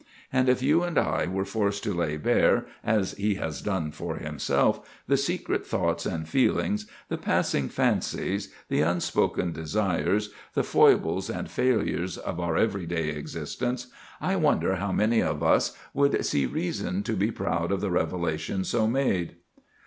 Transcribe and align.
And 0.33 0.49
if 0.49 0.63
you 0.63 0.81
and 0.81 0.97
I 0.97 1.27
were 1.27 1.45
forced 1.45 1.83
to 1.83 1.93
lay 1.93 2.17
bare, 2.17 2.65
as 2.83 3.11
he 3.11 3.35
has 3.35 3.61
done 3.61 3.91
for 3.91 4.15
himself, 4.17 4.79
the 5.07 5.15
secret 5.15 5.63
thoughts 5.63 6.07
and 6.07 6.27
feelings, 6.27 6.87
the 7.07 7.19
passing 7.19 7.69
fancies, 7.69 8.51
the 8.67 8.81
unspoken 8.81 9.51
desires, 9.51 10.31
the 10.55 10.63
foibles 10.63 11.29
and 11.29 11.51
failures 11.51 12.17
of 12.17 12.39
our 12.39 12.57
every 12.57 12.87
day 12.87 13.09
existence, 13.09 13.89
I 14.19 14.37
wonder 14.37 14.77
how 14.77 14.91
many 14.91 15.21
of 15.21 15.43
us 15.43 15.77
would 15.93 16.25
see 16.25 16.47
reason 16.47 17.03
to 17.03 17.13
be 17.15 17.29
proud 17.29 17.71
of 17.71 17.79
the 17.79 17.91
revelation 17.91 18.63
so 18.63 18.87
made. 18.87 19.35